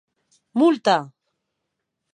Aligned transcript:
Multa! 0.59 0.97